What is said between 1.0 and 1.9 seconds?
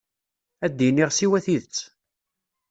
siwa tidet.